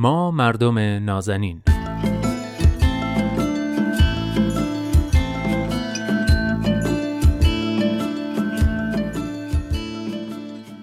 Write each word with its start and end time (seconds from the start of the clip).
ما 0.00 0.30
مردم 0.30 0.78
نازنین. 1.04 1.62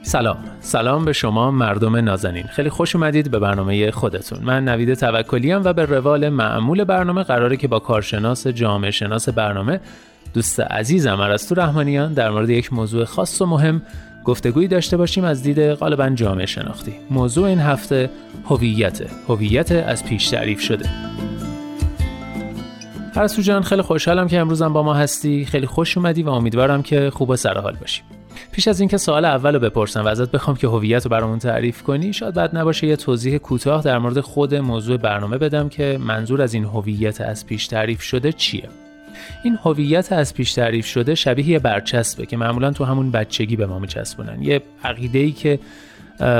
سلام. 0.01 0.38
سلام 0.59 1.05
به 1.05 1.13
شما 1.13 1.51
مردم 1.51 1.95
نازنین. 1.95 2.43
خیلی 2.43 2.69
خوش 2.69 2.95
اومدید 2.95 3.31
به 3.31 3.39
برنامه 3.39 3.91
خودتون. 3.91 4.40
من 4.44 4.63
نوید 4.63 4.94
توکلی 4.94 5.54
و 5.54 5.74
به 5.74 5.86
روال 5.86 6.29
معمول 6.29 6.84
برنامه 6.84 7.24
قراره 7.24 7.58
که 7.58 7.68
با 7.68 7.79
کارشناس 7.79 8.47
جامعه 8.47 8.92
شناس 8.92 9.29
برنامه 9.29 9.79
دوست 10.34 10.60
عزیزم 10.60 11.20
ارسطو 11.20 11.56
رحمانیان 11.56 12.13
در 12.13 12.29
مورد 12.29 12.49
یک 12.49 12.74
موضوع 12.74 13.06
خاص 13.06 13.42
و 13.42 13.46
مهم 13.46 13.81
گفتگویی 14.28 14.67
داشته 14.67 14.97
باشیم 14.97 15.23
از 15.23 15.43
دید 15.43 15.71
غالبا 15.71 16.09
جامعه 16.09 16.45
شناختی. 16.45 16.93
موضوع 17.09 17.48
این 17.48 17.59
هفته 17.59 18.09
هویت. 18.45 19.02
هویت 19.27 19.71
از 19.71 20.05
پیش 20.05 20.29
تعریف 20.29 20.61
شده. 20.61 20.89
ارسطو 23.16 23.41
جان 23.41 23.61
خیلی 23.61 23.81
خوشحالم 23.81 24.27
که 24.27 24.39
امروزم 24.39 24.73
با 24.73 24.83
ما 24.83 24.93
هستی. 24.93 25.45
خیلی 25.45 25.66
خوش 25.66 25.97
اومدی 25.97 26.23
و 26.23 26.29
امیدوارم 26.29 26.83
که 26.83 27.09
خوب 27.09 27.29
و 27.29 27.35
سرحال 27.35 27.75
باشیم 27.75 28.03
پیش 28.52 28.67
از 28.67 28.79
اینکه 28.79 28.97
سوال 28.97 29.25
اول 29.25 29.53
رو 29.53 29.59
بپرسم 29.59 30.05
و 30.05 30.07
ازت 30.07 30.31
بخوام 30.31 30.55
که 30.55 30.67
هویت 30.67 31.03
رو 31.03 31.11
برامون 31.11 31.39
تعریف 31.39 31.83
کنی 31.83 32.13
شاید 32.13 32.33
بد 32.33 32.57
نباشه 32.57 32.88
یه 32.88 32.95
توضیح 32.95 33.38
کوتاه 33.38 33.83
در 33.83 33.97
مورد 33.97 34.19
خود 34.19 34.55
موضوع 34.55 34.97
برنامه 34.97 35.38
بدم 35.38 35.69
که 35.69 35.97
منظور 36.02 36.41
از 36.41 36.53
این 36.53 36.63
هویت 36.63 37.21
از 37.21 37.45
پیش 37.45 37.67
تعریف 37.67 38.02
شده 38.02 38.31
چیه؟ 38.31 38.69
این 39.44 39.59
هویت 39.63 40.12
از 40.12 40.34
پیش 40.34 40.53
تعریف 40.53 40.85
شده 40.85 41.16
شبیه 41.16 41.49
یه 41.49 41.59
برچسبه 41.59 42.25
که 42.25 42.38
معمولا 42.38 42.71
تو 42.71 42.85
همون 42.85 43.12
بچگی 43.12 43.55
به 43.55 43.66
ما 43.66 43.80
میچسبونن. 43.80 44.41
یه 44.41 44.62
عقیده 44.84 45.20
ای 45.20 45.31
که 45.31 45.59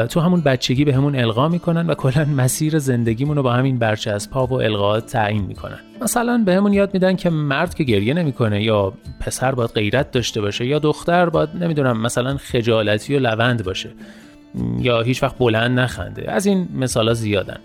تو 0.10 0.20
همون 0.20 0.42
بچگی 0.42 0.86
به 0.86 0.94
همون 0.96 1.16
القا 1.16 1.50
می‌کنن 1.50 1.88
و 1.88 1.94
کلا 1.94 2.26
مسیر 2.26 2.80
زندگیمون 2.80 3.38
رو 3.38 3.44
با 3.44 3.54
همین 3.54 3.80
برچسب 3.80 4.32
ها 4.32 4.46
و 4.46 4.54
القاءات 4.54 5.06
تعیین 5.06 5.44
می‌کنن. 5.44 5.80
مثلا 6.02 6.44
به 6.46 6.56
همون 6.56 6.74
یاد 6.74 6.94
میدن 6.94 7.16
که 7.16 7.30
مرد 7.30 7.76
که 7.76 7.84
گریه 7.84 8.14
نمی‌کنه 8.14 8.64
یا 8.64 8.94
پسر 9.20 9.52
باید 9.52 9.70
غیرت 9.70 10.12
داشته 10.12 10.42
باشه 10.42 10.66
یا 10.66 10.80
دختر 10.80 11.30
باید 11.30 11.50
نمی‌دونم 11.62 12.02
مثلا 12.02 12.38
خجالتی 12.38 13.16
و 13.16 13.20
لوند 13.20 13.64
باشه 13.64 13.90
یا 14.80 15.02
هیچ 15.02 15.24
وقت 15.24 15.38
بلند 15.38 15.80
نخنده. 15.80 16.32
از 16.32 16.46
این 16.46 16.68
مثالا 16.76 17.14
زیادن. 17.14 17.58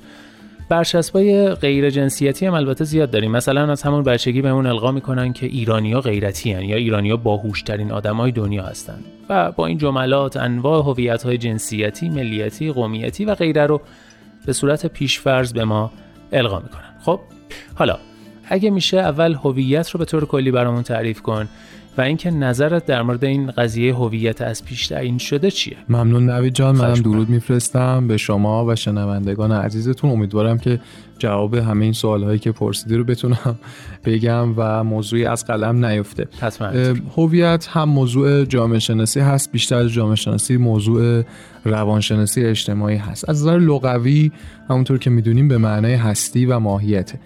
برچسبای 0.68 1.48
غیر 1.48 1.90
جنسیتی 1.90 2.46
هم 2.46 2.54
البته 2.54 2.84
زیاد 2.84 3.10
داریم. 3.10 3.30
مثلا 3.30 3.72
از 3.72 3.82
همون 3.82 4.02
بچگی 4.02 4.42
بهمون 4.42 4.66
القا 4.66 4.92
می‌کنن 4.92 5.32
که 5.32 5.46
ایرانیا 5.46 6.00
غیرتی 6.00 6.52
هن 6.52 6.62
یا 6.62 6.76
ایرانیا 6.76 7.16
باهوشترین 7.16 7.92
آدمای 7.92 8.32
دنیا 8.32 8.62
هستن 8.62 8.98
و 9.28 9.52
با 9.52 9.66
این 9.66 9.78
جملات 9.78 10.36
انواع 10.36 10.82
هویت 10.82 11.22
های 11.22 11.38
جنسیتی 11.38 12.08
ملیتی 12.08 12.72
قومیتی 12.72 13.24
و 13.24 13.34
غیره 13.34 13.66
رو 13.66 13.80
به 14.46 14.52
صورت 14.52 14.86
پیشفرض 14.86 15.52
به 15.52 15.64
ما 15.64 15.92
القا 16.32 16.58
می‌کنن. 16.58 16.94
خب 17.04 17.20
حالا 17.74 17.98
اگه 18.48 18.70
میشه 18.70 18.98
اول 18.98 19.34
هویت 19.34 19.90
رو 19.90 19.98
به 19.98 20.04
طور 20.04 20.26
کلی 20.26 20.50
برامون 20.50 20.82
تعریف 20.82 21.22
کن. 21.22 21.48
و 21.98 22.00
اینکه 22.00 22.30
نظرت 22.30 22.86
در 22.86 23.02
مورد 23.02 23.24
این 23.24 23.50
قضیه 23.50 23.94
هویت 23.94 24.42
از 24.42 24.64
پیش 24.64 24.86
تعیین 24.86 25.18
شده 25.18 25.50
چیه؟ 25.50 25.76
ممنون 25.88 26.30
نوید 26.30 26.54
جان 26.54 26.76
منم 26.76 26.94
درود 26.94 27.28
میفرستم 27.28 28.08
به 28.08 28.16
شما 28.16 28.66
و 28.66 28.76
شنوندگان 28.76 29.52
عزیزتون. 29.52 30.10
امیدوارم 30.10 30.58
که 30.58 30.80
جواب 31.18 31.54
همه 31.54 31.84
این 31.84 31.92
سوال 31.92 32.24
هایی 32.24 32.38
که 32.38 32.52
پرسیدی 32.52 32.96
رو 32.96 33.04
بتونم 33.04 33.58
بگم 34.04 34.54
و 34.56 34.84
موضوعی 34.84 35.24
از 35.24 35.46
قلم 35.46 35.84
نیفته. 35.84 36.28
هویت 37.16 37.68
هم 37.70 37.88
موضوع 37.88 38.44
جامعه 38.44 38.78
شناسی 38.78 39.20
هست 39.20 39.52
بیشتر 39.52 39.88
جامعه 39.88 40.16
شناسی 40.16 40.56
موضوع 40.56 41.22
روانشناسی 41.64 42.44
اجتماعی 42.44 42.96
هست. 42.96 43.28
از 43.28 43.42
نظر 43.42 43.58
لغوی 43.58 44.32
همونطور 44.70 44.98
که 44.98 45.10
می‌دونیم 45.10 45.48
به 45.48 45.58
معنای 45.58 45.94
هستی 45.94 46.46
و 46.46 46.58
ماهیته. 46.58 47.18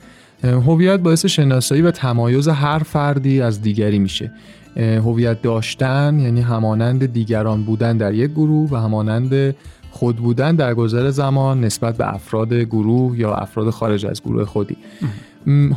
هویت 0.46 1.00
باعث 1.00 1.26
شناسایی 1.26 1.82
و 1.82 1.90
تمایز 1.90 2.48
هر 2.48 2.78
فردی 2.78 3.40
از 3.40 3.62
دیگری 3.62 3.98
میشه. 3.98 4.32
هویت 4.76 5.42
داشتن 5.42 6.18
یعنی 6.18 6.40
همانند 6.40 7.12
دیگران 7.12 7.62
بودن 7.62 7.96
در 7.96 8.14
یک 8.14 8.30
گروه 8.30 8.70
و 8.70 8.76
همانند 8.76 9.54
خود 9.90 10.16
بودن 10.16 10.56
در 10.56 10.74
گذر 10.74 11.10
زمان 11.10 11.64
نسبت 11.64 11.96
به 11.96 12.14
افراد 12.14 12.54
گروه 12.54 13.18
یا 13.18 13.34
افراد 13.34 13.70
خارج 13.70 14.06
از 14.06 14.22
گروه 14.22 14.44
خودی. 14.44 14.76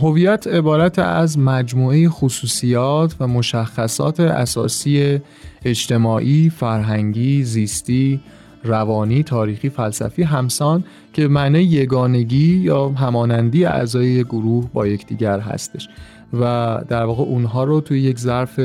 هویت 0.01 0.47
عبارت 0.47 0.99
از 0.99 1.39
مجموعه 1.39 2.09
خصوصیات 2.09 3.15
و 3.19 3.27
مشخصات 3.27 4.19
اساسی 4.19 5.19
اجتماعی، 5.65 6.49
فرهنگی، 6.49 7.43
زیستی، 7.43 8.19
روانی، 8.63 9.23
تاریخی، 9.23 9.69
فلسفی 9.69 10.23
همسان 10.23 10.83
که 11.13 11.27
معنی 11.27 11.59
یگانگی 11.59 12.57
یا 12.57 12.89
همانندی 12.89 13.65
اعضای 13.65 14.23
گروه 14.23 14.69
با 14.73 14.87
یکدیگر 14.87 15.39
هستش 15.39 15.89
و 16.33 16.77
در 16.87 17.03
واقع 17.03 17.23
اونها 17.23 17.63
رو 17.63 17.81
توی 17.81 18.01
یک 18.01 18.19
ظرف 18.19 18.59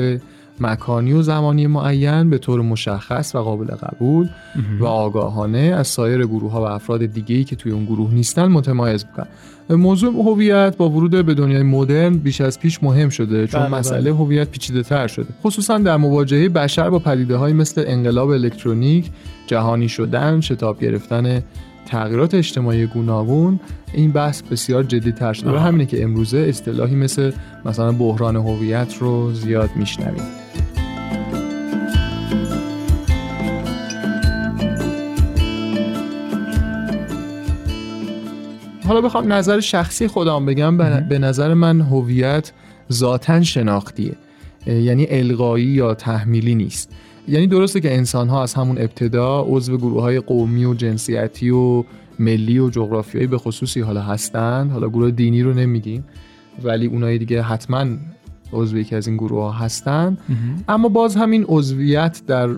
مکانی 0.59 1.13
و 1.13 1.21
زمانی 1.21 1.67
معین 1.67 2.29
به 2.29 2.37
طور 2.37 2.61
مشخص 2.61 3.35
و 3.35 3.39
قابل 3.39 3.65
قبول 3.65 4.29
و 4.79 4.85
آگاهانه 4.85 5.57
از 5.57 5.87
سایر 5.87 6.25
گروه 6.25 6.51
ها 6.51 6.61
و 6.61 6.65
افراد 6.65 7.05
دیگه‌ای 7.05 7.43
که 7.43 7.55
توی 7.55 7.71
اون 7.71 7.85
گروه 7.85 8.13
نیستن 8.13 8.47
متمایز 8.47 9.05
بکنن 9.05 9.27
موضوع 9.69 10.13
هویت 10.13 10.77
با 10.77 10.89
ورود 10.89 11.25
به 11.25 11.33
دنیای 11.33 11.63
مدرن 11.63 12.17
بیش 12.17 12.41
از 12.41 12.59
پیش 12.59 12.83
مهم 12.83 13.09
شده 13.09 13.47
چون 13.47 13.61
بله 13.61 13.69
مسئله 13.69 14.01
بله. 14.01 14.13
هویت 14.13 14.49
پیچیده 14.49 14.83
تر 14.83 15.07
شده. 15.07 15.27
خصوصا 15.43 15.77
در 15.77 15.97
مواجهه 15.97 16.49
بشر 16.49 16.89
با 16.89 16.99
پدیده 16.99 17.35
های 17.35 17.53
مثل 17.53 17.83
انقلاب 17.87 18.29
الکترونیک 18.29 19.11
جهانی 19.47 19.89
شدن 19.89 20.41
شتاب 20.41 20.79
گرفتن 20.79 21.43
تغییرات 21.85 22.33
اجتماعی 22.33 22.85
گوناگون 22.85 23.59
این 23.93 24.11
بحث 24.11 24.41
بسیار 24.41 24.83
جدی 24.83 25.11
تر 25.11 25.33
شده 25.33 25.51
و 25.51 25.57
همینه 25.57 25.85
که 25.85 26.03
امروزه 26.03 26.37
اصطلاحی 26.37 26.95
مثل 26.95 27.31
مثلا 27.65 27.91
بحران 27.91 28.35
هویت 28.35 28.95
رو 28.99 29.33
زیاد 29.33 29.69
میشنویم. 29.75 30.23
حالا 38.87 39.01
بخوام 39.01 39.33
نظر 39.33 39.59
شخصی 39.59 40.07
خودم 40.07 40.45
بگم 40.45 40.77
به 41.09 41.19
نظر 41.19 41.53
من 41.53 41.81
هویت 41.81 42.51
ذاتا 42.91 43.43
شناختیه. 43.43 44.15
یعنی 44.67 45.07
القایی 45.09 45.65
یا 45.65 45.93
تحمیلی 45.93 46.55
نیست. 46.55 46.91
یعنی 47.27 47.47
درسته 47.47 47.79
که 47.79 47.95
انسان 47.95 48.29
ها 48.29 48.43
از 48.43 48.53
همون 48.53 48.77
ابتدا 48.77 49.45
عضو 49.47 49.77
گروه 49.77 50.01
های 50.01 50.19
قومی 50.19 50.65
و 50.65 50.73
جنسیتی 50.73 51.49
و 51.49 51.83
ملی 52.19 52.59
و 52.59 52.69
جغرافیایی 52.69 53.27
به 53.27 53.37
خصوصی 53.37 53.81
حالا 53.81 54.01
هستند. 54.01 54.71
حالا 54.71 54.89
گروه 54.89 55.11
دینی 55.11 55.43
رو 55.43 55.53
نمیگیم 55.53 56.03
ولی 56.63 56.85
اونایی 56.87 57.17
دیگه 57.17 57.41
حتما 57.41 57.85
عضو 58.53 58.77
یکی 58.77 58.95
از 58.95 59.07
این 59.07 59.17
گروه 59.17 59.41
ها 59.43 59.51
هستن 59.51 60.17
اما 60.67 60.89
باز 60.89 61.15
همین 61.15 61.45
عضویت 61.47 62.21
در 62.27 62.49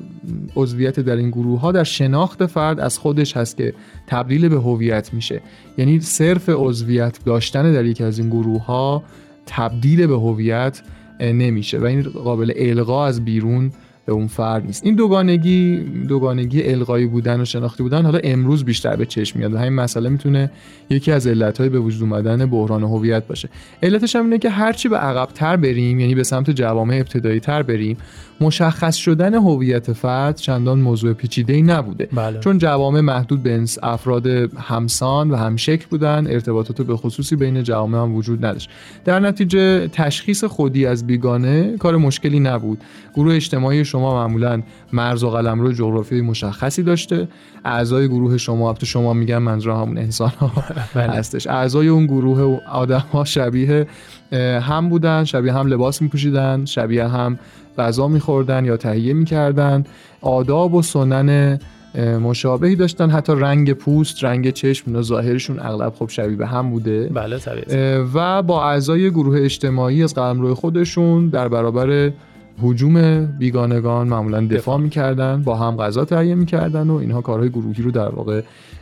عضویت 0.56 1.00
در 1.00 1.16
این 1.16 1.29
گروه 1.29 1.59
ها 1.59 1.72
در 1.72 1.83
شناخت 1.83 2.45
فرد 2.45 2.79
از 2.79 3.00
خودش 3.00 3.38
هست 3.38 3.57
که 3.57 3.73
تبدیل 4.07 4.50
به 4.50 4.56
هویت 4.56 5.13
میشه. 5.13 5.41
یعنی 5.77 6.00
صرف 6.00 6.50
عضویت 6.50 7.19
داشتن 7.25 7.73
در 7.73 7.85
یکی 7.85 8.03
از 8.03 8.19
این 8.19 8.29
گروه 8.29 8.66
ها 8.66 9.03
تبدیل 9.45 10.07
به 10.07 10.16
هویت 10.16 10.81
نمیشه. 11.19 11.79
و 11.79 11.85
این 11.85 12.01
قابل 12.01 12.51
القا 12.56 13.06
از 13.06 13.25
بیرون 13.25 13.72
به 14.07 14.13
اون 14.13 14.28
فرد 14.28 14.66
نیست. 14.66 14.85
این 14.85 14.95
دوگانگی 14.95 15.78
دوگانگی 16.07 16.63
القایی 16.63 17.06
بودن 17.06 17.41
و 17.41 17.45
شناختی 17.45 17.84
بودن 17.84 18.06
حالا 18.06 18.19
امروز 18.23 18.66
بیشتر 18.66 18.95
به 18.95 19.06
چشم 19.06 19.40
میاد 19.40 19.53
و 19.53 19.57
همین 19.57 19.73
مسئله 19.73 20.09
می‌تونه 20.09 20.51
یکی 20.90 21.12
از 21.12 21.28
علتهای 21.28 21.69
به 21.69 21.79
وجود 21.79 22.01
اومدن 22.01 22.45
بحران 22.45 22.84
هویت 22.84 23.28
باشه. 23.28 23.50
علتش 23.84 24.16
هم 24.16 24.23
اینه 24.23 24.38
که 24.38 24.50
هرچی 24.50 24.90
به 24.90 24.97
عقبتر 24.97 25.56
بریم 25.56 26.00
یعنی 26.00 26.16
به 26.16 26.23
سمت 26.23 26.50
جوامع 26.50 26.95
ابتدایی 26.95 27.40
تر 27.40 27.63
بریم 27.63 27.97
مشخص 28.41 28.95
شدن 28.95 29.34
هویت 29.34 29.94
فرد 29.94 30.35
چندان 30.35 30.79
موضوع 30.79 31.13
پیچیده 31.13 31.53
ای 31.53 31.62
نبوده. 31.62 32.07
بله. 32.13 32.39
چون 32.39 32.57
جوامع 32.57 33.01
محدود 33.01 33.44
به 33.44 33.63
افراد 33.84 34.28
همسان 34.57 35.31
و 35.31 35.35
همشکل 35.35 35.86
بودن 35.89 36.27
ارتباطات 36.30 36.81
به 36.81 36.98
خصوصی 36.98 37.36
بین 37.36 37.63
جوامع 37.63 37.98
هم 37.98 38.15
وجود 38.15 38.45
نداشت. 38.45 38.69
در 39.06 39.19
نتیجه 39.19 39.88
تشخیص 39.88 40.44
خودی 40.44 40.86
از 40.86 41.07
بیگانه 41.07 41.77
کار 41.77 41.98
مشکلی 41.98 42.39
نبود. 42.39 42.81
گروه 43.15 43.36
اجتماعی 43.36 43.86
شما 43.86 43.96
معمولا 43.99 44.61
مرز 44.94 45.23
و 45.23 45.29
قلمرو 45.29 45.71
جغرافیایی 45.71 46.23
مشخصی 46.23 46.83
داشته. 46.83 47.27
اعضای 47.65 48.07
گروه 48.07 48.38
شما 48.38 48.67
البته 48.67 48.85
شما 48.85 49.13
میگن 49.13 49.38
منظور 49.38 49.73
همون 49.73 49.97
انسان 49.97 50.31
ها 50.39 50.51
بله. 50.95 51.13
هستش. 51.13 51.47
اعضای 51.47 51.88
اون 51.88 52.05
گروه 52.05 52.59
آدم 52.71 53.03
ها 53.13 53.25
شبیه 53.25 53.88
هم 54.61 54.89
بودن 54.89 55.23
شبیه 55.23 55.53
هم 55.53 55.67
لباس 55.67 56.01
میپوشیدن 56.01 56.65
شبیه 56.65 57.07
هم 57.07 57.39
غذا 57.77 58.07
میخوردن 58.07 58.65
یا 58.65 58.77
تهیه 58.77 59.13
می‌کردن. 59.13 59.83
آداب 60.21 60.73
و 60.73 60.81
سنن 60.81 61.59
مشابهی 62.21 62.75
داشتن. 62.75 63.09
حتی 63.09 63.33
رنگ 63.35 63.73
پوست 63.73 64.23
رنگ 64.23 64.50
چشم 64.50 64.95
و 64.95 65.01
ظاهرشون 65.01 65.59
اغلب 65.59 65.93
خب 65.93 66.09
شبیه 66.09 66.38
به 66.38 66.47
هم 66.47 66.69
بوده. 66.69 67.09
بله 67.13 67.38
و 68.13 68.43
با 68.43 68.65
اعضای 68.69 69.11
گروه 69.11 69.41
اجتماعی 69.41 70.03
از 70.03 70.13
قلمرو 70.13 70.55
خودشون 70.55 71.27
در 71.29 71.47
برابر 71.47 72.11
هجوم 72.63 73.25
بیگانگان 73.25 74.07
معمولا 74.07 74.48
دفاع 74.48 74.77
می‌کردن 74.77 75.42
با 75.42 75.56
هم 75.56 75.77
غذا 75.77 76.06
تهیه 76.06 76.36
می‌کردن 76.36 76.89
و 76.89 76.95
اینها 76.95 77.21
کارهای 77.21 77.50
گروهی 77.50 77.83
رو 77.83 77.92
در 77.92 78.09
واقع 78.09 78.42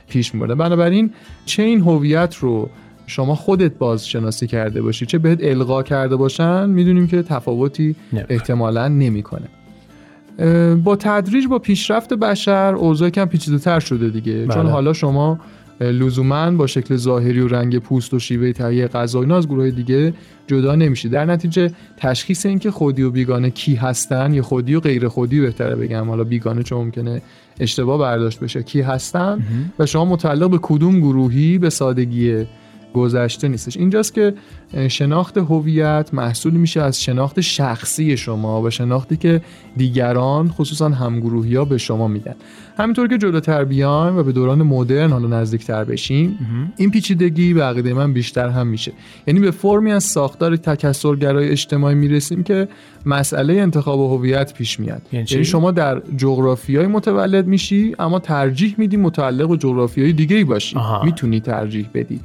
پیش 0.09 0.33
میبردن. 0.33 0.55
بنابراین 0.55 1.11
چه 1.45 1.63
این 1.63 1.81
هویت 1.81 2.35
رو 2.35 2.69
شما 3.07 3.35
خودت 3.35 3.77
بازشناسی 3.77 4.47
کرده 4.47 4.81
باشی 4.81 5.05
چه 5.05 5.17
بهت 5.17 5.39
القا 5.41 5.83
کرده 5.83 6.15
باشن 6.15 6.69
می‌دونیم 6.69 7.07
که 7.07 7.21
تفاوتی 7.21 7.95
احتمالا 8.29 8.87
نمی‌کنه. 8.87 9.47
با 10.75 10.95
تدریج 10.95 11.47
با 11.47 11.59
پیشرفت 11.59 12.13
بشر 12.13 12.75
اوضاع 12.75 13.09
کم 13.09 13.25
پیچیده 13.25 13.57
تر 13.57 13.79
شده 13.79 14.09
دیگه. 14.09 14.33
بله. 14.33 14.53
چون 14.53 14.67
حالا 14.67 14.93
شما 14.93 15.39
لزوما 15.79 16.51
با 16.51 16.67
شکل 16.67 16.95
ظاهری 16.95 17.39
و 17.39 17.47
رنگ 17.47 17.79
پوست 17.79 18.13
و 18.13 18.19
شیوه 18.19 18.51
تهیه 18.51 18.87
غذا 18.87 19.21
اینا 19.21 19.37
از 19.37 19.47
گروه 19.47 19.71
دیگه 19.71 20.13
جدا 20.47 20.75
نمیشه 20.75 21.09
در 21.09 21.25
نتیجه 21.25 21.71
تشخیص 21.97 22.45
اینکه 22.45 22.71
خودی 22.71 23.01
و 23.01 23.11
بیگانه 23.11 23.49
کی 23.49 23.75
هستن 23.75 24.33
یا 24.33 24.41
خودی 24.41 24.75
و 24.75 24.79
غیر 24.79 25.07
خودی 25.07 25.41
بهتره 25.41 25.75
بگم. 25.75 26.09
حالا 26.09 26.23
بیگانه 26.23 26.63
چون 26.63 26.77
ممکنه 26.77 27.21
اشتباه 27.59 27.99
برداشت 27.99 28.39
بشه. 28.39 28.63
کی 28.63 28.81
هستن؟ 28.81 29.43
و 29.79 29.85
شما 29.85 30.05
متعلق 30.05 30.49
به 30.49 30.59
کدوم 30.61 30.99
گروهی 30.99 31.57
به 31.57 31.69
سادگی 31.69 32.45
گذشته 32.95 33.47
نیستش. 33.47 33.77
اینجاست 33.77 34.13
که 34.13 34.33
شناخت 34.87 35.37
هویت 35.37 36.09
محصول 36.13 36.53
میشه 36.53 36.81
از 36.81 37.03
شناخت 37.03 37.41
شخصی 37.41 38.17
شما 38.17 38.61
و 38.61 38.69
شناختی 38.69 39.17
که 39.17 39.41
دیگران 39.77 40.49
خصوصا 40.49 40.89
همگروهی 40.89 41.55
ها 41.55 41.65
به 41.65 41.77
شما 41.77 42.07
میدن 42.07 42.35
همینطور 42.77 43.07
که 43.07 43.17
جلوتر 43.17 43.63
بیایم 43.63 44.17
و 44.17 44.23
به 44.23 44.31
دوران 44.31 44.61
مدرن 44.63 45.11
حالا 45.11 45.27
نزدیکتر 45.27 45.83
بشیم 45.83 46.39
این 46.77 46.91
پیچیدگی 46.91 47.53
به 47.53 47.63
عقیده 47.63 47.93
من 47.93 48.13
بیشتر 48.13 48.49
هم 48.49 48.67
میشه. 48.67 48.91
یعنی 49.27 49.39
به 49.39 49.51
فرمی 49.51 49.91
از 49.91 50.03
ساختار 50.03 50.55
تکثرگرای 50.55 51.49
اجتماعی 51.49 51.95
می‌رسیم 51.95 52.43
که 52.43 52.67
مسئله 53.05 53.53
انتخاب 53.53 53.99
هویت 53.99 54.53
پیش 54.53 54.79
میاد. 54.79 55.01
یعنی, 55.11 55.25
یعنی 55.31 55.45
شما 55.45 55.71
در 55.71 56.01
جغرافیای 56.17 56.87
متولد 56.87 57.47
میشی 57.47 57.95
اما 57.99 58.19
ترجیح 58.19 58.75
میدی 58.77 58.97
متعلق 58.97 59.49
به 59.49 59.57
جغرافیای 59.57 60.13
دیگه 60.13 60.35
ای 60.35 60.43
باشی 60.43 60.75
می‌تونی 61.03 61.39
ترجیح 61.39 61.89
بدی. 61.93 62.19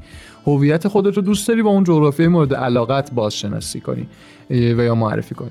هویت 0.46 0.88
خودت 0.88 1.16
رو 1.16 1.22
دوست 1.22 1.48
داری 1.48 1.62
با 1.62 1.70
اون 1.70 1.84
جغرافیای 1.84 2.28
مورد 2.28 2.54
علاقت 2.54 3.12
بازشناسی 3.12 3.81
کنی 3.81 4.06
و 4.50 4.54
یا 4.54 4.94
معرفی 4.94 5.34
کنی. 5.34 5.50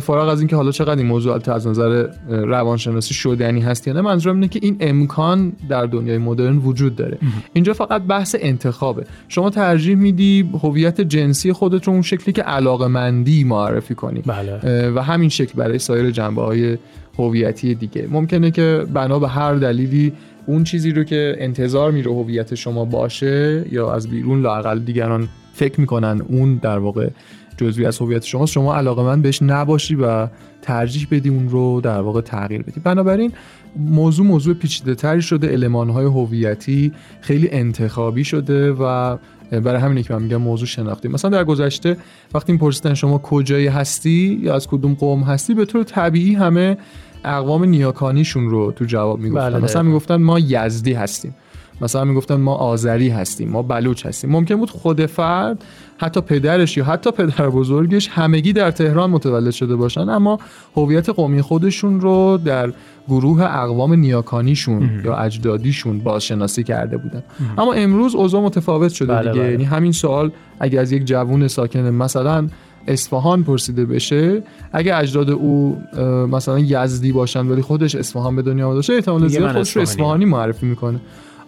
فارغ 0.00 0.28
از 0.28 0.38
اینکه 0.38 0.56
حالا 0.56 0.70
چقدر 0.70 0.96
این 0.96 1.06
موضوع 1.06 1.52
از 1.54 1.66
نظر 1.66 2.06
روانشناسی 2.28 3.14
شدنی 3.14 3.60
هست 3.60 3.86
یا 3.86 3.92
نه 3.92 4.00
منظورم 4.00 4.34
اینه 4.34 4.48
که 4.48 4.60
این 4.62 4.76
امکان 4.80 5.52
در 5.68 5.86
دنیای 5.86 6.18
مدرن 6.18 6.56
وجود 6.56 6.96
داره. 6.96 7.18
اینجا 7.52 7.72
فقط 7.72 8.02
بحث 8.02 8.36
انتخابه. 8.38 9.04
شما 9.28 9.50
ترجیح 9.50 9.94
میدی 9.96 10.50
هویت 10.62 11.00
جنسی 11.00 11.52
خودت 11.52 11.84
رو 11.86 11.92
اون 11.92 12.02
شکلی 12.02 12.32
که 12.32 12.42
علاقه 12.42 12.86
مندی 12.86 13.44
معرفی 13.44 13.94
کنی. 13.94 14.22
بله. 14.26 14.90
و 14.90 15.02
همین 15.02 15.28
شکل 15.28 15.52
برای 15.56 15.78
سایر 15.78 16.10
جنبه 16.10 16.42
های 16.42 16.78
هویتی 17.18 17.74
دیگه. 17.74 18.08
ممکنه 18.10 18.50
که 18.50 18.86
بنا 18.94 19.18
به 19.18 19.28
هر 19.28 19.54
دلیلی 19.54 20.12
اون 20.46 20.64
چیزی 20.64 20.90
رو 20.90 21.04
که 21.04 21.36
انتظار 21.38 21.90
میره 21.90 22.12
هویت 22.12 22.54
شما 22.54 22.84
باشه 22.84 23.64
یا 23.72 23.92
از 23.92 24.08
بیرون 24.08 24.42
لاقل 24.42 24.78
دیگران 24.78 25.28
فکر 25.52 25.80
می‌کنن 25.80 26.22
اون 26.28 26.54
در 26.54 26.78
واقع 26.78 27.08
جزوی 27.56 27.86
از 27.86 27.98
هویت 27.98 28.24
شما 28.24 28.46
شما 28.46 28.76
علاقه 28.76 29.02
من 29.02 29.22
بهش 29.22 29.42
نباشی 29.42 29.94
و 29.94 30.28
ترجیح 30.62 31.06
بدی 31.10 31.28
اون 31.28 31.48
رو 31.48 31.80
در 31.80 32.00
واقع 32.00 32.20
تغییر 32.20 32.62
بدی. 32.62 32.80
بنابراین 32.80 33.32
موضوع 33.76 34.26
موضوع 34.26 34.54
پیچیده 34.54 34.94
تری 34.94 35.22
شده 35.22 35.48
علمان 35.48 35.90
های 35.90 36.04
هویتی 36.04 36.92
خیلی 37.20 37.50
انتخابی 37.50 38.24
شده 38.24 38.72
و 38.72 39.16
برای 39.50 39.80
همینه 39.80 40.02
که 40.02 40.14
من 40.14 40.22
میگم 40.22 40.36
موضوع 40.36 40.66
شناختی. 40.66 41.08
مثلا 41.08 41.30
در 41.30 41.44
گذشته 41.44 41.96
وقتی 42.34 42.56
پرسیدن 42.56 42.94
شما 42.94 43.18
کجایی 43.18 43.66
هستی 43.66 44.40
یا 44.42 44.54
از 44.54 44.68
کدوم 44.68 44.94
قوم 44.94 45.22
هستی 45.22 45.54
به 45.54 45.64
طور 45.64 45.82
طبیعی 45.84 46.34
همه 46.34 46.76
اقوام 47.24 47.64
نیاکانیشون 47.64 48.50
رو 48.50 48.72
تو 48.72 48.84
جواب 48.84 49.20
می‌گفتن. 49.20 49.50
بله 49.50 49.58
مثلا 49.58 49.82
می‌گفتن 49.82 50.16
ما 50.16 50.38
یزدی 50.38 50.92
هستیم. 50.92 51.34
مثلا 51.80 52.04
می‌گفتن 52.04 52.34
ما 52.34 52.54
آذری 52.54 53.08
هستیم 53.08 53.48
ما 53.48 53.62
بلوچ 53.62 54.06
هستیم. 54.06 54.30
ممکن 54.30 54.56
بود 54.56 54.70
خود 54.70 55.06
فرد 55.06 55.64
حتی 55.98 56.20
پدرش 56.20 56.76
یا 56.76 56.84
حتی 56.84 57.10
پدر 57.10 57.50
بزرگش 57.50 58.08
همگی 58.08 58.52
در 58.52 58.70
تهران 58.70 59.10
متولد 59.10 59.50
شده 59.50 59.76
باشن 59.76 60.08
اما 60.08 60.38
هویت 60.76 61.08
قومی 61.08 61.42
خودشون 61.42 62.00
رو 62.00 62.38
در 62.44 62.72
گروه 63.08 63.42
اقوام 63.42 63.92
نیاکانیشون 63.94 64.90
یا 65.04 65.16
اجدادیشون 65.16 65.98
بازشناسی 65.98 66.62
کرده 66.62 66.96
بودن. 66.96 67.22
اما 67.58 67.72
امروز 67.72 68.14
اوضاع 68.14 68.42
متفاوت 68.42 68.92
شده 68.92 69.12
بله 69.14 69.30
دیگه. 69.30 69.42
بله. 69.42 69.50
یعنی 69.50 69.64
همین 69.64 69.92
سوال 69.92 70.30
اگه 70.60 70.80
از 70.80 70.92
یک 70.92 71.04
جوون 71.04 71.48
ساکن 71.48 71.80
مثلا 71.80 72.48
اصفهان 72.86 73.44
پرسیده 73.44 73.84
بشه 73.84 74.42
اگه 74.72 74.96
اجداد 74.96 75.30
او 75.30 75.82
مثلا 76.30 76.58
یزدی 76.58 77.12
باشن 77.12 77.46
ولی 77.46 77.62
خودش 77.62 77.94
اصفهان 77.94 78.36
به 78.36 78.42
دنیا 78.42 78.68
آمده 78.68 78.94
احتمال 78.94 79.28
زیاد 79.28 79.52
خودش 79.52 79.76
رو 79.76 79.82
اصفهانی 79.82 80.24
معرفی 80.24 80.66
می‌کنه. 80.66 81.00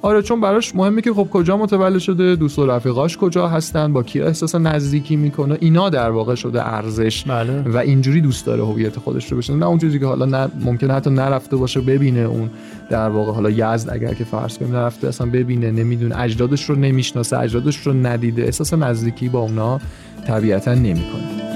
آره 0.05 0.23
چون 0.23 0.41
براش 0.41 0.75
مهمه 0.75 1.01
که 1.01 1.13
خب 1.13 1.29
کجا 1.31 1.57
متولد 1.57 1.99
شده 1.99 2.37
دوست 2.37 2.59
و 2.59 2.67
رفیقاش 2.67 3.17
کجا 3.19 3.49
هستن 3.49 3.93
با 3.93 4.03
کی 4.03 4.21
احساس 4.21 4.55
نزدیکی 4.55 5.17
می‌کنه. 5.17 5.57
اینا 5.61 5.91
در 5.91 6.11
واقع 6.11 6.35
شده 6.35 6.75
ارزش 6.75 7.25
بله. 7.25 7.63
و 7.63 7.77
اینجوری 7.77 8.21
دوست 8.21 8.47
داره 8.47 8.65
هویت 8.65 8.99
خودش 8.99 9.33
رو 9.33 9.39
بشه 9.39 9.55
نه 9.55 9.67
اون 9.67 9.79
چیزی 9.79 9.99
که 9.99 10.07
حالا 10.07 10.25
نه 10.25 10.49
ممکنه 10.61 10.95
حتی 10.95 11.11
نرفته 11.11 11.57
باشه 11.57 11.81
ببینه 11.81 12.21
اون 12.21 12.51
در 12.91 13.09
واقع. 13.09 13.33
حالا 13.33 13.51
یزد 13.51 13.91
اگر 13.93 14.15
که 14.15 14.25
فرض 14.25 14.59
کنیم 14.59 14.77
نرفته 14.77 15.09
اصلا 15.09 15.31
ببینه 15.31 15.71
نمی‌دونه. 15.71 16.21
اجدادش 16.21 16.65
رو 16.65 16.77
نمی‌شناسه 16.77 17.39
اجدادش 17.39 17.77
رو 17.77 17.93
ندیده. 17.93 18.43
احساس 18.43 18.75
نزدیکی 18.75 19.29
با 19.29 19.41
اونا 19.41 19.81
طبیعتا 20.27 20.75
نمی‌کنه. 20.75 21.54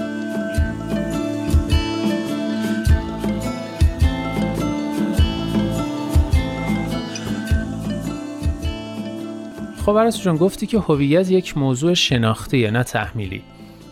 خب 9.88 9.98
عرص 9.98 10.22
جان 10.22 10.36
گفتی 10.36 10.66
که 10.66 10.78
هویت 10.78 11.30
یک 11.30 11.58
موضوع 11.58 11.94
شناختیه 11.94 12.70
نه 12.70 12.82
تحمیلی. 12.82 13.42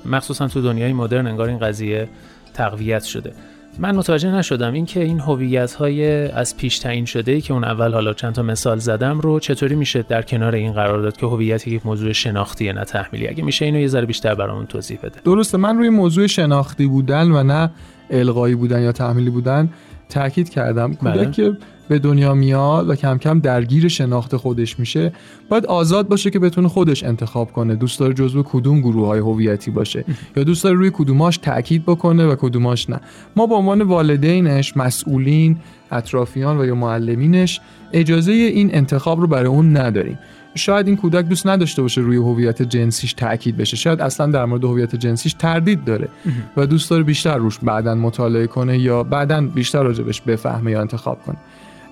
مخصوصا 0.04 0.48
تو 0.48 0.62
دنیای 0.62 0.92
مدرن 0.92 1.26
انگار 1.26 1.48
این 1.48 1.58
قضیه 1.58 2.08
تقویت 2.54 3.02
شده. 3.02 3.32
من 3.78 3.96
متوجه 3.96 4.30
نشدم 4.30 4.72
اینکه 4.72 5.02
این 5.02 5.20
هویت 5.20 5.72
های 5.72 6.28
از 6.30 6.56
پیش 6.56 6.78
تعیین 6.78 7.04
شده 7.04 7.32
ای 7.32 7.40
که 7.40 7.52
اون 7.52 7.64
اول 7.64 7.92
حالا 7.92 8.12
چند 8.12 8.34
تا 8.34 8.42
مثال 8.42 8.78
زدم 8.78 9.20
رو 9.20 9.40
چطوری 9.40 9.74
میشه 9.74 10.02
در 10.02 10.22
کنار 10.22 10.54
این 10.54 10.72
قرار 10.72 11.02
داد 11.02 11.16
که 11.16 11.26
هویت 11.26 11.68
یک 11.68 11.86
موضوع 11.86 12.12
شناختیه 12.12 12.72
نه 12.72 12.84
تحمیلی. 12.84 13.28
اگه 13.28 13.44
میشه 13.44 13.64
اینو 13.64 13.78
یه 13.78 13.88
ذره 13.88 14.06
بیشتر 14.06 14.34
برامون 14.34 14.66
توضیح 14.66 14.98
بده. 15.02 15.20
درسته 15.24 15.58
من 15.58 15.78
روی 15.78 15.88
موضوع 15.88 16.26
شناختی 16.26 16.86
بودن 16.86 17.30
و 17.30 17.42
نه 17.42 17.70
القایی 18.10 18.54
بودن 18.54 18.82
یا 18.82 18.92
تحمیلی 18.92 19.30
بودن 19.30 19.70
تاکید 20.08 20.48
کردم. 20.48 20.94
کودک 20.94 21.16
بله. 21.16 21.30
که 21.30 21.56
به 21.88 21.98
دنیا 21.98 22.34
میاد 22.34 22.88
و 22.88 22.94
کم 22.94 23.18
کم 23.18 23.40
درگیر 23.40 23.88
شناخت 23.88 24.36
خودش 24.36 24.78
میشه. 24.78 25.12
باید 25.48 25.66
آزاد 25.66 26.08
باشه 26.08 26.30
که 26.30 26.38
بتونه 26.38 26.68
خودش 26.68 27.04
انتخاب 27.04 27.52
کنه. 27.52 27.74
دوست 27.74 28.00
داره 28.00 28.14
جزو 28.14 28.42
کدوم 28.42 28.80
گروه 28.80 29.06
های 29.06 29.18
هویتی 29.18 29.70
باشه. 29.70 30.04
یا 30.36 30.44
دوست 30.44 30.64
داره 30.64 30.76
روی 30.76 30.90
کدوماش 30.94 31.38
تاکید 31.38 31.82
بکنه 31.82 32.26
و 32.26 32.34
کدوماش 32.34 32.90
نه. 32.90 33.00
ما 33.36 33.46
به 33.46 33.54
عنوان 33.54 33.82
والدینش 33.82 34.76
مسئولین 34.76 35.56
اطرافیان 35.90 36.58
و 36.58 36.64
یا 36.64 36.74
معلمینش 36.74 37.60
اجازه 37.92 38.32
این 38.32 38.74
انتخاب 38.74 39.20
رو 39.20 39.26
برای 39.26 39.46
اون 39.46 39.76
نداریم. 39.76 40.18
شاید 40.54 40.86
این 40.86 40.96
کودک 40.96 41.24
دوست 41.24 41.46
نداشته 41.46 41.82
باشه 41.82 42.00
روی 42.00 42.16
هویت 42.16 42.62
جنسیش 42.62 43.12
تاکید 43.12 43.56
بشه. 43.56 43.76
شاید 43.76 44.00
اصلا 44.00 44.26
در 44.26 44.44
مورد 44.44 44.64
هویت 44.64 44.96
جنسیش 44.96 45.34
تردید 45.34 45.84
داره 45.84 46.08
و 46.56 46.66
دوست 46.66 46.90
داره 46.90 47.02
بیشتر 47.02 47.36
روش 47.36 47.58
بعدا 47.58 47.94
مطالعه 47.94 48.46
کنه 48.46 48.78
یا 48.78 49.02
بعدا 49.02 49.40
بیشتر 49.40 49.82
راجبش 49.82 50.20
بفهمه 50.20 50.70
یا 50.70 50.80
انتخاب 50.80 51.22
کنه. 51.26 51.36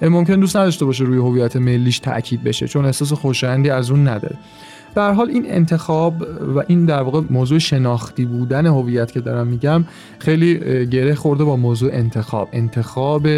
ممکن 0.09 0.41
دوست 0.41 0.57
نداشته 0.57 0.85
باشه 0.85 1.05
روی 1.05 1.19
هویت 1.19 1.57
ملیش 1.57 1.99
تاکید 1.99 2.45
بشه 2.45 2.69
چون 2.69 2.85
احساس 2.85 3.13
خوشایندی 3.13 3.71
از 3.71 3.91
اون 3.91 4.09
نداره. 4.09 4.37
به 4.95 5.03
حال 5.03 5.31
این 5.31 5.45
انتخاب 5.49 6.15
و 6.57 6.63
این 6.67 6.85
در 6.85 7.03
واقع 7.03 7.21
موضوع 7.31 7.59
شناختی 7.59 8.25
بودن 8.25 8.67
هویت 8.67 9.13
که 9.13 9.21
دارم 9.21 9.47
میگم 9.47 9.85
خیلی 10.19 10.87
گره 10.87 11.15
خورده 11.15 11.45
با 11.45 11.57
موضوع 11.57 11.91
انتخاب. 11.93 12.49
انتخاب 12.53 13.29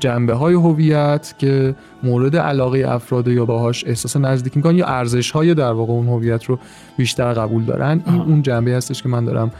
جنبه 0.00 0.34
های 0.34 0.54
هویت 0.54 1.34
که 1.38 1.74
مورد 2.02 2.36
علاقه 2.36 2.84
افراد 2.88 3.28
یا 3.28 3.44
باهاش 3.44 3.84
احساس 3.86 4.16
نزدیک 4.16 4.56
می‌کنن 4.56 4.76
یا 4.76 4.86
ارزش 4.86 5.30
های 5.30 5.54
در 5.54 5.72
واقع 5.72 5.92
اون 5.92 6.08
هویت 6.08 6.44
رو 6.44 6.58
بیشتر 6.96 7.32
قبول 7.32 7.64
دارن 7.64 8.02
این 8.06 8.20
اون 8.20 8.42
جنبه 8.42 8.70
هستش 8.70 9.02
که 9.02 9.08
من 9.08 9.24
دارم 9.24 9.50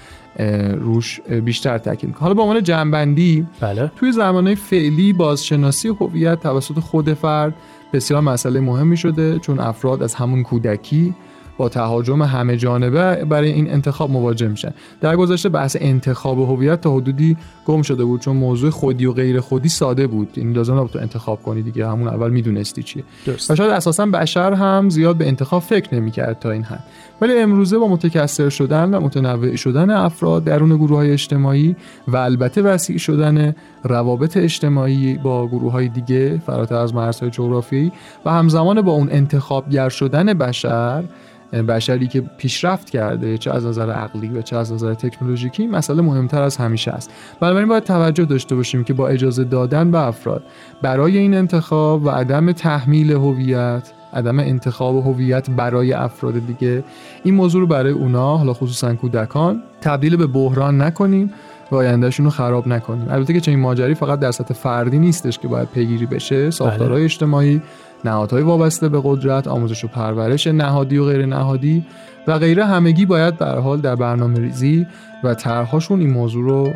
روش 0.81 1.21
بیشتر 1.21 1.79
تاکید 1.79 2.15
حالا 2.15 2.35
به 2.35 2.43
عنوان 2.43 2.63
جنبندی 2.63 3.47
بله. 3.61 3.93
توی 3.97 4.13
زمانه 4.13 4.55
فعلی 4.55 5.13
بازشناسی 5.13 5.89
هویت 5.89 6.41
توسط 6.41 6.79
خود 6.79 7.15
فرد 7.15 7.55
بسیار 7.93 8.21
مسئله 8.21 8.61
مهمی 8.61 8.97
شده 8.97 9.39
چون 9.39 9.59
افراد 9.59 10.03
از 10.03 10.15
همون 10.15 10.43
کودکی 10.43 11.15
با 11.59 11.69
تهاجم 11.69 12.23
همه 12.23 12.57
جانبه 12.57 13.25
برای 13.25 13.53
این 13.53 13.71
انتخاب 13.71 14.11
مواجه 14.11 14.49
میشن. 14.49 14.75
در 15.01 15.17
گذشته 15.17 15.49
بحث 15.49 15.77
انتخاب 15.81 16.39
هویت 16.39 16.81
تا 16.81 16.95
حدودی 16.95 17.37
گم 17.67 17.83
شده 17.83 18.05
بود 18.05 18.21
چون 18.21 18.37
موضوع 18.37 18.71
خودی 18.71 19.07
و 19.07 19.13
غیر 19.13 19.41
خودی 19.41 19.69
ساده 19.69 20.07
بود. 20.07 20.29
این 20.35 20.53
لازم 20.53 20.75
نبود 20.79 20.91
تو 20.91 20.99
انتخاب 20.99 21.43
کنی 21.43 21.63
دیگه 21.63 21.89
همون 21.89 22.09
اول 22.09 22.31
می‌دونستی 22.31 22.83
چیه. 22.83 23.05
و 23.51 23.55
شاید 23.55 23.71
اساسا 23.71 24.07
بشر 24.07 24.53
هم 24.53 24.89
زیاد 24.91 25.17
به 25.17 25.29
انتخاب 25.29 25.63
فکر 25.63 25.95
نمی‌کرد 25.95 26.39
تا 26.39 26.51
این 26.51 26.63
حد. 26.63 26.85
ولی 27.21 27.39
امروزه 27.39 27.79
با 27.79 27.89
متکثر 27.89 28.49
شدن 28.49 28.95
و 28.95 29.01
متنوع 29.01 29.57
شدن 29.57 29.91
افراد 29.91 30.45
درون 30.45 30.77
گروه 30.77 30.97
های 30.97 31.13
اجتماعی 31.13 31.77
و 32.09 32.17
البته 32.17 32.63
وسیع 32.63 32.99
شدن 32.99 33.55
روابط 33.85 34.37
اجتماعی 34.37 35.19
با 35.23 35.47
گروه 35.47 35.73
های 35.73 35.89
دیگه 35.89 36.43
فراتر 36.47 36.75
از 36.75 36.95
مرزهای 36.95 37.31
جغرافیایی 37.31 37.93
و 38.25 38.31
همزمان 38.31 38.83
با 38.83 38.93
اون 38.93 39.09
انتخابگر 39.11 39.89
شدن 39.89 40.35
بشر 40.35 41.05
بشری 41.53 42.07
که 42.07 42.21
پیشرفت 42.21 42.91
کرده 42.91 43.39
چه 43.39 43.51
از 43.51 43.67
نظر 43.67 43.91
عقلی 43.91 44.29
و 44.29 44.43
چه 44.43 44.57
از 44.57 44.73
نظر 44.73 44.95
تکنولوژیکی 44.95 45.67
مسئله 45.67 46.03
مهمتر 46.03 46.43
از 46.43 46.57
همیشه 46.57 46.91
است. 46.91 47.11
بنابراین 47.41 47.69
باید 47.69 47.85
توجه 47.85 48.25
داشته 48.25 48.55
باشیم 48.55 48.85
که 48.85 48.93
با 48.93 49.09
اجازه 49.09 49.45
دادن 49.45 49.91
به 49.91 49.99
افراد 49.99 50.43
برای 50.83 51.19
این 51.19 51.35
انتخاب 51.35 52.05
و 52.05 52.11
عدم 52.11 52.53
تحمیل 52.53 53.13
هویت 53.13 53.93
عدم 54.13 54.39
انتخاب 54.39 54.97
هویت 55.07 55.51
برای 55.51 55.93
افراد 55.93 56.47
دیگه 56.47 56.85
این 57.25 57.35
موضوع 57.35 57.61
رو 57.61 57.67
برای 57.67 57.93
اونا 57.93 58.37
حالا 58.37 58.53
خصوصا 58.53 58.95
کودکان 58.95 59.63
تبدیل 59.81 60.17
به 60.17 60.27
بحران 60.27 60.83
نکنیم 60.83 61.33
و 61.71 61.77
آیندهشون 61.77 62.25
رو 62.25 62.31
خراب 62.31 62.69
نکنیم. 62.69 63.07
البته 63.11 63.33
که 63.33 63.41
چنین 63.41 63.59
ماجری 63.59 63.95
فقط 63.95 64.21
در 64.21 64.31
سطح 64.31 64.55
فردی 64.55 64.99
نیستش 64.99 65.39
که 65.39 65.49
باید 65.49 65.69
پیگیری 65.69 66.07
بشه. 66.07 66.51
ساختارهای 66.51 66.97
بله. 66.97 67.05
اجتماعی 67.05 67.63
نهادهای 68.05 68.43
وابسته 68.43 68.89
به 68.89 69.01
قدرت 69.05 69.49
آموزش 69.49 69.85
و 69.85 69.89
پرورش 69.89 70.47
نهادی 70.47 70.99
و 70.99 71.05
غیر 71.05 71.27
نهادی 71.27 71.87
و 72.27 72.39
غیره 72.39 72.65
همگی 72.65 73.07
باید 73.07 73.39
به 73.39 73.47
حال 73.47 73.81
در 73.81 73.95
برنامه 73.95 74.41
ریزی 74.41 74.87
و 75.25 75.35
طرحهاشون 75.35 76.01
این 76.01 76.11
موضوع 76.11 76.45
رو 76.45 76.73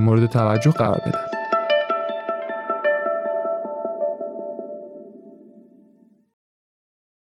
مورد 0.00 0.26
توجه 0.26 0.70
قرار 0.70 1.00
بدن. 1.06 1.31